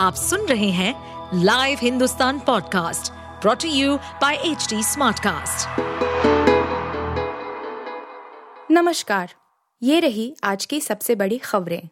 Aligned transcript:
आप 0.00 0.14
सुन 0.14 0.46
रहे 0.46 0.70
हैं 0.70 0.92
live 1.44 1.78
Hindustan 1.80 2.38
podcast 2.38 3.12
brought to 3.40 3.68
you 3.68 3.96
by 3.96 4.34
H 4.34 4.68
Smartcast. 4.74 5.80
नमस्कार, 8.70 9.34
ये 9.82 10.00
रही 10.00 10.36
आज 10.44 10.64
की 10.64 10.80
सबसे 10.80 11.14
बड़ी 11.14 11.38
खबरें 11.38 11.88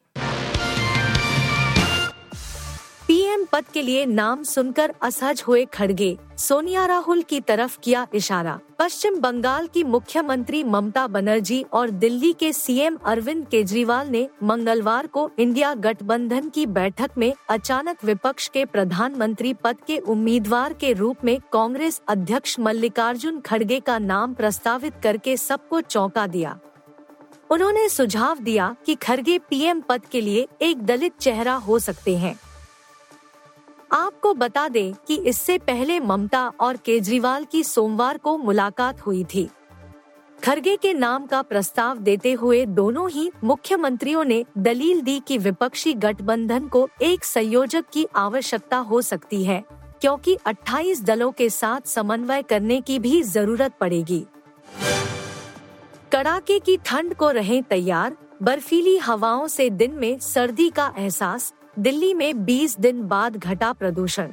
पीएम 3.09 3.45
पद 3.53 3.65
के 3.65 3.83
लिए 3.83 4.05
नाम 4.07 4.43
सुनकर 4.43 4.93
असहज 5.03 5.43
हुए 5.49 5.65
खड़गे। 5.65 6.17
सोनिया 6.39 6.85
राहुल 6.87 7.23
की 7.23 7.41
तरफ़ 7.41 7.79
किया 7.83 8.07
इशारा। 8.15 8.59
पश्चिम 8.79 9.15
बंगाल 9.21 9.67
की 9.67 9.85
मुख्यमंत्री 9.85 10.65
ममता 10.65 11.07
बनर्जी 11.07 11.65
और 11.73 11.91
दिल्ली 11.91 12.33
के 12.33 12.53
सीएम 12.53 12.97
अरविंद 13.05 13.47
केजरीवाल 13.47 14.09
ने 14.09 14.29
मंगलवार 14.43 15.07
को 15.07 15.31
इंडिया 15.39 15.75
गठबंधन 15.75 16.49
की 16.49 16.67
बैठक 16.67 17.11
में 17.19 17.33
अचानक 17.51 18.05
विपक्ष 18.05 18.49
के 18.49 18.65
प्रधानमंत्री 18.65 19.53
पद 19.55 19.77
के 19.87 19.99
उम्मीदवार 19.99 20.73
के 20.73 20.93
रूप 20.93 21.25
में 21.25 21.39
कांग्रेस 21.53 22.01
अध्यक्ष 22.09 22.59
मल्लिकार्जुन 22.59 23.41
खड़गे 23.41 23.79
का 23.81 23.99
नाम 23.99 24.35
प्रस्तावित 24.35 24.95
करके 25.03 25.37
सबको 25.37 25.81
चौंका 25.81 26.27
दिया। 26.27 26.59
उन्होंने 27.51 27.89
सुझाव 27.89 28.39
दिया 28.39 28.75
कि 28.87 28.95
खड़गे 28.95 29.39
पीएम 29.39 29.81
पद 29.81 30.05
के 30.05 30.21
लिए 30.21 30.47
एक 30.63 30.83
दलित 30.83 31.17
चेहरा 31.21 31.55
हो 31.55 31.79
सकते 31.79 32.17
हैं। 32.17 32.39
आपको 33.91 34.33
बता 34.35 34.69
दें 34.69 34.93
कि 35.07 35.17
इससे 35.17 35.59
पहले 35.59 35.99
ममता 36.01 36.47
और 36.61 36.77
केजरीवाल 36.77 37.45
की 37.45 37.63
सोमवार 37.65 38.19
को 38.19 38.37
मुलाकात 38.39 39.01
हुई 39.01 39.25
थी। 39.25 39.49
खरगे 40.45 40.77
के 40.77 40.93
नाम 40.95 41.27
का 41.27 41.41
प्रस्ताव 41.43 41.99
देते 41.99 42.33
हुए 42.33 42.65
दोनों 42.67 43.09
ही 43.11 43.31
मुख्यमंत्रियों 43.45 44.25
ने 44.25 44.45
दलील 44.59 45.01
दी 45.01 45.19
कि 45.21 45.39
विपक्षी 45.39 45.95
गठबंधन 45.95 46.69
को 46.69 46.89
एक 47.03 47.25
संयोजक 47.25 47.85
की 47.93 48.07
आवश्यकता 48.17 48.77
हो 48.77 49.01
सकती 49.03 49.43
है, 49.45 49.63
क्योंकि 50.01 50.37
28 50.47 51.03
दलों 51.03 51.31
के 51.33 51.49
साथ 51.51 51.89
समन्वय 51.89 52.43
करने 52.43 52.81
की 52.81 52.99
भी 52.99 53.23
ज़रूरत 53.23 53.73
पड़ेगी। 53.81 54.25
कड़ाके 56.13 56.59
की 56.59 56.77
ठंड 56.77 57.15
को 57.15 57.31
रहें 57.31 57.63
तैयार, 57.63 58.17
बर्फीली 58.43 58.97
हवाओं 58.97 59.47
से 59.49 59.71
दिन 59.71 59.95
में 59.95 60.19
सर्दी 60.19 60.69
का 60.71 60.93
एहसास 60.99 61.53
दिल्ली 61.77 62.13
में 62.15 62.33
20 62.47 62.79
दिन 62.81 63.03
बाद 63.03 63.37
घटा 63.37 63.73
प्रदूषण। 63.73 64.31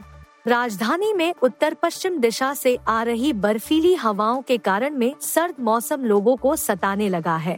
राजधानी 0.47 1.11
में 1.13 1.33
उत्तर 1.43 1.73
पश्चिम 1.73 2.17
दिशा 2.17 2.53
से 2.53 2.77
आ 2.87 3.01
रही 3.03 3.31
बर्फीली 3.33 3.93
हवाओं 3.95 4.41
के 4.41 4.57
कारण 4.57 4.97
में 4.97 5.13
सर्द 5.21 5.55
मौसम 5.59 6.03
लोगों 6.03 6.35
को 6.35 6.55
सताने 6.55 7.09
लगा 7.09 7.35
है। 7.37 7.57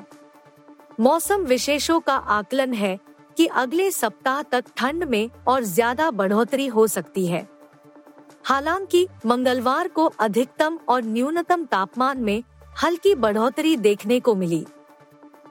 मौसम 1.00 1.44
विशेषों 1.44 2.00
का 2.00 2.16
आकलन 2.16 2.74
है 2.74 2.98
कि 3.38 3.46
अगले 3.46 3.90
सप्ताह 3.92 4.42
तक 4.42 4.66
ठंड 4.78 5.04
में 5.04 5.30
और 5.48 5.64
ज़्यादा 5.64 6.10
बढ़ोतरी 6.12 6.68
हो 6.68 6.88
सकती 6.88 7.26
है। 7.28 7.48
हालाँकि 8.46 9.08
मंगलवार 9.26 9.88
को 9.88 10.06
अधिकतम 10.20 10.80
और 10.90 11.04
न्यूनतम 11.04 11.66
तापमान 11.66 12.24
में 12.24 12.44
हल्की 12.84 13.14
बढ़ोतरी 13.16 13.76
देखने 13.78 14.20
को 14.20 14.36
मिली। 14.36 14.66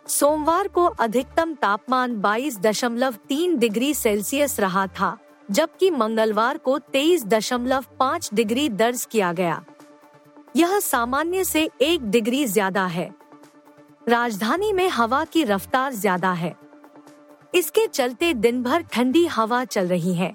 सोमवार 0.08 0.68
को 0.68 0.84
अधिकतम 0.84 1.54
तापमान 1.54 2.14
22.3 2.16 3.56
डिग्री 3.58 3.92
सेल्सियस 3.94 4.58
रहा 4.60 4.86
था, 4.86 5.16
जबकि 5.50 5.90
मंगलवार 5.90 6.58
को 6.58 6.78
23.5 6.78 8.30
डिग्री 8.34 8.68
दर्ज 8.68 9.06
किया 9.10 9.32
गया। 9.32 9.64
यह 10.56 10.78
सामान्य 10.80 11.44
से 11.44 11.68
एक 11.82 12.10
डिग्री 12.10 12.44
ज़्यादा 12.46 12.86
है। 12.86 13.10
राजधानी 14.08 14.72
में 14.72 14.88
हवा 14.88 15.24
की 15.24 15.44
रफ्तार 15.44 15.92
ज़्यादा 15.92 16.32
है। 16.32 16.54
इसके 17.54 17.86
चलते 17.86 18.32
दिन 18.34 18.62
भर 18.62 18.82
ठंडी 18.82 19.26
हवा 19.26 19.64
चल 19.64 19.86
रही 19.86 20.14
है। 20.14 20.34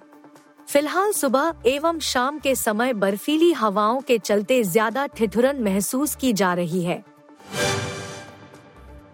फ़िलहाल 0.68 1.12
सुबह 1.12 1.54
एवं 1.66 2.00
शाम 2.00 2.40
के 2.40 2.56
समय 2.56 2.94
बर्फीली 2.94 3.52
हवाओं 3.54 4.02
के 4.02 4.18
चलते 4.18 4.64
ज़्यादा 4.64 5.06
ठिठुरन 5.08 5.64
महसूस 5.64 6.16
की 6.16 6.34
जा 6.34 6.54
रही 6.54 6.84
है। 6.84 7.04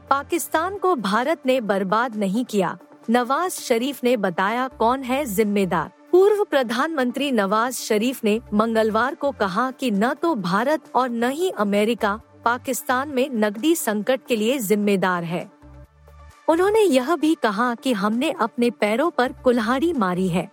पाकिस्तान 0.09 0.77
को 0.77 0.95
भारत 0.95 1.41
ने 1.45 1.61
बर्बाद 1.61 2.15
नहीं 2.15 2.45
किया। 2.45 2.77
नवाज़ 3.09 3.53
शरीफ 3.53 4.03
ने 4.03 4.17
बताया 4.17 4.67
कौन 4.67 5.03
है 5.03 5.25
जिम्मेदार। 5.25 5.91
पूर्व 6.11 6.43
प्रधानमंत्री 6.43 7.31
नवाज़ 7.31 7.75
शरीफ 7.75 8.23
ने 8.23 8.41
मंगलवार 8.53 9.15
को 9.15 9.31
कहा 9.31 9.71
कि 9.71 9.91
न 9.91 10.13
तो 10.13 10.35
भारत 10.35 10.81
और 10.95 11.09
न 11.09 11.29
ही 11.29 11.49
अमेरिका 11.49 12.19
पाकिस्तान 12.45 13.09
में 13.09 13.29
नकदी 13.29 13.75
संकट 13.75 14.21
के 14.27 14.35
लिए 14.35 14.59
जिम्मेदार 14.59 15.23
है। 15.23 15.51
उन्होंने 16.47 16.81
यह 16.81 17.15
भी 17.15 17.35
कहा 17.35 17.75
कि 17.75 17.93
हमने 17.93 18.31
अपने 18.31 18.69
पैरों 18.69 19.09
पर 19.11 19.31
कुल्हाड़ी 19.31 19.93
मारी 19.93 20.27
है। 20.27 20.51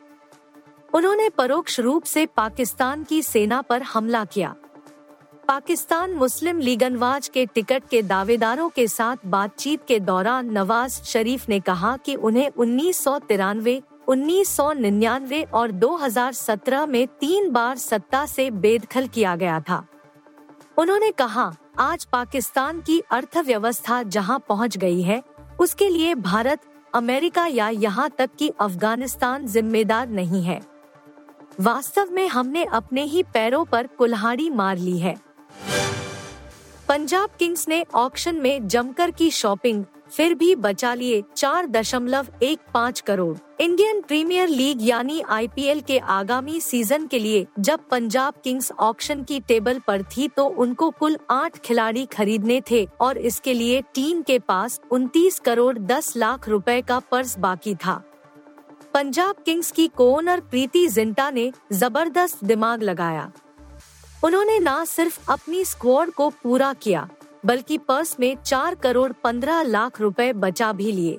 उन्होंने 0.95 1.29
परोक्ष 1.29 1.81
रूप 1.81 2.05
से 2.05 2.27
पाकिस्तान 2.27 3.05
की 3.05 3.23
सेना 3.23 3.63
पर 3.63 3.83
हमला 3.83 4.25
किया। 4.25 4.55
पाकिस्तान 5.49 6.13
मुस्लिम 6.13 6.59
लीगनवाज 6.59 7.29
के 7.29 7.47
टिकट 7.47 7.83
के 7.91 8.03
दावेदारों 8.03 8.69
के 8.69 8.89
साथ 8.89 9.17
बातचीत 9.27 9.81
के 9.89 10.01
दौरान 10.01 10.51
नवाज़ 10.51 11.03
शरीफ 11.03 11.49
ने 11.49 11.61
कहा 11.61 11.97
कि 11.97 12.15
उन्हें 12.15 12.51
उन्नीस 12.57 13.05
सौ 13.05 13.19
तिरानवे, 13.19 13.83
उन्नीस 14.09 14.49
सौ 14.49 14.73
निन्यानवे 14.73 15.43
और 15.43 15.71
2017 15.71 16.87
में 16.87 17.07
तीन 17.07 17.51
बार 17.51 17.77
सत्ता 17.77 18.27
से 18.27 18.51
बेदखल 18.51 19.07
किया 19.07 19.37
गया 19.37 19.61
था। 19.61 19.87
उन्होंने 20.79 21.11
कहा, 21.11 21.53
आज 21.79 22.05
पाकिस्तान 22.05 22.81
की 22.81 23.03
अर्थव्यवस्था 23.11 24.03
जहाँ 24.03 24.45
पहुँच 24.49 24.77
गई 24.77 25.03
है, 25.03 25.23
उसके 25.61 25.89
लिए 25.89 26.15
भारत, 26.15 26.61
अमेरिका 26.95 27.47
या 27.47 27.69
यहाँ 27.69 28.11
तक 28.19 28.31
कि 28.39 28.49
अफ़गानिस्तान 28.61 29.47
जिम्मेदार 29.47 30.09
नहीं 30.09 30.43
है। 30.43 30.61
वास्तव 31.61 32.09
में 32.13 32.29
हमने 32.29 32.65
अपने 32.65 33.03
ही 33.03 33.23
पैरों 33.23 33.65
पर 33.65 33.87
कुल्हाड़ी 33.87 34.51
मार 34.51 34.79
ली 34.79 34.99
है। 34.99 35.34
पंजाब 36.95 37.31
किंग्स 37.39 37.67
ने 37.69 37.81
ऑक्शन 37.95 38.37
में 38.37 38.67
जमकर 38.69 39.11
की 39.11 39.31
शॉपिंग, 39.31 39.83
फिर 40.11 40.35
भी 40.35 40.55
बचा 40.57 40.93
लिए 40.95 41.23
चार 41.37 41.67
दशमलव 41.67 42.27
एक 42.43 42.59
पाँच 42.75 43.01
करोड़। 43.01 43.37
इंडियन 43.61 44.01
प्रीमियर 44.01 44.49
लीग 44.49 44.83
यानी 44.83 45.21
आईपीएल 45.29 45.81
के 45.81 45.99
आगामी 45.99 46.61
सीज़न 46.61 47.07
के 47.07 47.19
लिए 47.19 47.47
जब 47.61 47.89
पंजाब 47.91 48.35
किंग्स 48.45 48.71
ऑक्शन 48.73 49.25
की 49.25 49.41
टेबल 49.41 49.79
पर 49.79 50.03
थी 50.13 50.29
तो 50.29 50.47
उनको 50.47 50.91
कुल 50.91 51.19
आठ 51.31 51.59
खिलाड़ी 51.59 52.07
खरीदने 52.07 52.61
थे 52.71 52.87
और 53.01 53.19
इसके 53.19 53.55
लिए 53.55 53.83
टीम 53.95 54.23
के 54.23 54.39
पास 54.39 54.81
उनतीस 54.91 55.39
करोड़ 55.41 55.79
दस 55.79 56.17
लाख 56.17 56.49
रुपए 56.49 56.81
का 56.83 56.99
पर्स 57.11 57.39
बाकी 57.39 57.75
था। 57.77 58.03
पंजाब 58.95 59.43
किंग्स 59.47 59.71
की 59.71 59.89
कोनर 59.89 60.41
प्रीति 60.41 60.89
जिंटा 60.89 61.31
ने 61.31 61.53
ज़बरदस्त 61.73 62.45
दिमाग 62.45 62.83
लगाया। 62.83 63.31
उन्होंने 64.25 64.59
न 64.59 64.85
सिर्फ़ 64.85 65.31
अपनी 65.31 65.65
स्क्वाड 65.65 66.11
को 66.11 66.29
पूरा 66.31 66.73
किया, 66.73 67.09
बल्कि 67.47 67.79
पर्स 67.79 68.17
में 68.21 68.37
चार 68.47 68.75
करोड़ 68.75 69.13
पंद्रह 69.13 69.63
लाख 69.63 70.01
रुपए 70.01 70.33
बचा 70.33 70.73
भी 70.73 70.93
लिए। 70.93 71.19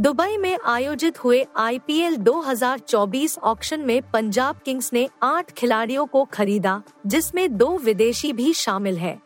दुबई 0.00 0.36
में 0.36 0.58
आयोजित 0.66 1.24
हुए 1.24 1.46
आईपीएल 1.56 2.16
2024 2.16 3.38
ऑक्शन 3.38 3.80
में 3.80 4.10
पंजाब 4.10 4.60
किंग्स 4.64 4.92
ने 4.92 5.08
आठ 5.22 5.52
खिलाड़ियों 5.52 6.06
को 6.06 6.24
खरीदा, 6.24 6.82
जिसमें 7.06 7.56
दो 7.56 7.78
विदेशी 7.78 8.32
भी 8.32 8.52
शामिल 8.52 8.98
है। 8.98 9.18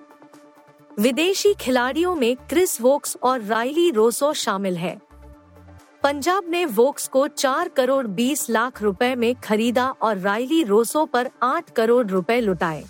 विदेशी 0.99 1.55
खिलाड़ियों 1.55 2.15
में 2.15 2.37
क्रिस 2.37 2.81
वोक्स 2.81 3.17
और 3.23 3.41
राइली 3.41 3.91
रोसो 3.91 4.33
शामिल 4.33 4.77
है। 4.77 5.01
पंजाब 6.03 6.45
ने 6.49 6.65
वोक्स 6.65 7.07
को 7.09 7.27
चार 7.29 7.69
करोड़ 7.69 8.07
बीस 8.07 8.49
लाख 8.51 8.81
रुपए 8.83 9.15
में 9.15 9.35
खरीदा 9.35 9.87
और 10.03 10.19
राइली 10.19 10.63
रोसो 10.63 11.05
पर 11.07 11.29
आठ 11.43 11.71
करोड़ 11.71 12.07
रुपए 12.07 12.41
लुटाए। 12.41 12.83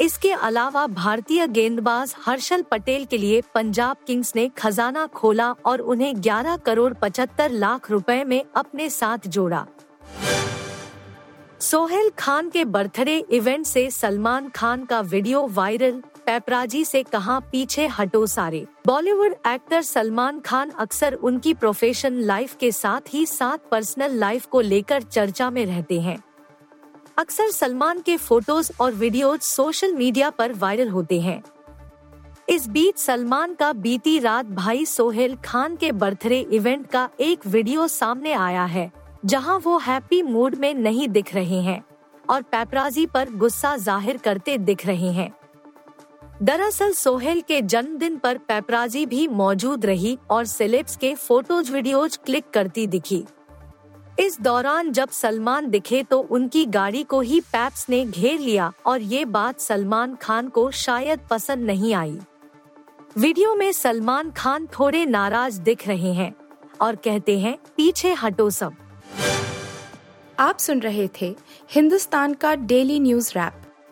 इसके 0.00 0.30
अलावा 0.32 0.86
भारतीय 0.86 1.46
गेंदबाज 1.46 2.14
हर्षल 2.26 2.62
पटेल 2.62 3.04
के 3.04 3.18
लिए 3.18 3.42
पंजाब 3.54 3.96
किंग्स 4.06 4.32
ने 4.36 4.48
खजाना 4.48 5.06
खोला 5.06 5.50
और 5.64 5.80
उन्हें 5.80 6.14
11 6.14 6.58
करोड़ 6.58 6.92
75 6.94 7.50
लाख 7.50 7.90
रुपए 7.90 8.22
में 8.24 8.42
अपने 8.56 8.88
साथ 8.90 9.28
जोड़ा। 9.28 9.66
सोहेल 11.60 12.10
खान 12.18 12.50
के 12.50 12.64
बर्थडे 12.64 13.18
इवेंट 13.30 13.66
से 13.66 13.90
सलमान 13.90 14.48
खान 14.48 14.84
का 14.84 15.00
वीडियो 15.00 15.46
वायरल 15.46 16.02
पैपराजी 16.26 16.84
से 16.84 17.02
कहा 17.02 17.38
पीछे 17.42 17.86
हटो 17.88 18.24
सारे। 18.26 18.64
बॉलीवुड 18.86 19.34
एक्टर 19.46 19.82
सलमान 19.82 20.40
खान 20.40 20.70
अक्सर 20.70 21.14
उनकी 21.14 21.54
प्रोफेशन 21.54 22.20
लाइफ 22.22 22.56
के 22.56 22.70
साथ 22.72 23.14
ही 23.14 23.24
साथ 23.26 23.70
पर्सनल 23.70 24.14
लाइफ 24.14 24.46
को 24.46 24.60
लेकर 24.60 25.02
चर्चा 25.02 25.50
में 25.50 25.64
रहते 25.66 26.00
हैं। 26.00 26.18
अक्सर 27.18 27.50
सलमान 27.50 28.00
के 28.00 28.16
फ़ोटोज़ 28.18 28.70
और 28.80 28.92
वीडियोज़ 28.92 29.40
सोशल 29.40 29.92
मीडिया 29.94 30.30
पर 30.30 30.52
वायरल 30.52 30.88
होते 30.88 31.20
हैं। 31.20 31.42
इस 32.48 32.68
बीच 32.68 32.98
सलमान 32.98 33.54
का 33.54 33.72
बीती 33.74 34.18
रात 34.18 34.46
भाई 34.46 34.84
सोहेल 34.86 35.36
खान 35.44 35.76
के 35.76 35.92
बर्थडे 35.94 36.40
इवेंट 36.52 36.86
का 36.86 37.08
एक 37.20 37.46
वीडियो 37.46 37.86
सामने 37.88 38.32
आया 38.32 38.64
है, 38.64 38.90
जहाँ 39.24 39.58
वो 39.64 39.76
हैप्पी 39.78 40.22
मूड 40.22 40.54
में 40.54 40.72
नहीं 40.74 41.08
दिख 41.08 41.34
रहे 41.34 41.60
हैं 41.60 41.82
और 42.24 42.42
पैपराजी 42.42 43.06
पर 43.06 43.30
गुस्सा 43.30 43.76
ज़ाहिर 43.78 44.16
करते 44.16 44.58
दिख 44.60 44.86
रहे 44.86 45.12
हैं। 45.12 45.32
दरअसल 46.42 46.92
सोहेल 46.92 47.40
के 47.40 47.60
जन्मदिन 47.62 48.16
पर 48.18 48.38
पैपराजी 48.38 49.04
भी 49.06 49.26
मौजूद 49.28 49.84
रही 49.86 50.16
और 50.30 50.44
सेलेब्स 50.44 50.96
के 50.96 51.14
फ़ोटोज़ 51.14 51.70
वीडियोज़ 51.72 52.18
क्लिक 52.18 52.48
करती 52.50 52.86
दिखी। 52.86 53.22
इस 54.20 54.40
दौरान 54.40 54.90
जब 54.92 55.10
सलमान 55.10 55.68
दिखे 55.70 56.02
तो 56.02 56.18
उनकी 56.20 56.64
गाड़ी 56.66 57.02
को 57.02 57.20
ही 57.20 57.40
पैप्स 57.42 57.88
ने 57.88 58.04
घेर 58.04 58.40
लिया 58.40 58.72
और 58.86 59.00
ये 59.02 59.24
बात 59.26 59.60
सलमान 59.60 60.16
खान 60.16 60.48
को 60.48 60.70
शायद 60.70 61.20
पसंद 61.30 61.66
नहीं 61.66 61.94
आई। 61.94 62.18
वीडियो 63.18 63.54
में 63.54 63.70
सलमान 63.72 64.30
खान 64.30 64.66
थोड़े 64.78 65.04
नाराज़ 65.06 65.60
दिख 65.60 65.88
रहे 65.88 66.12
हैं 66.12 66.32
और 66.80 66.96
कहते 66.96 67.38
हैं, 67.38 67.56
पीछे 67.76 68.12
हटो 68.14 68.50
सब। 68.50 68.72
आप 70.38 70.58
सुन 70.58 70.80
रहे 70.80 71.08
थे 71.20 71.34
हिंदुस्तान 71.70 72.34
का 72.34 72.54
डेली 72.54 73.00
न्यूज़ 73.00 73.30
रैप। 73.30 73.52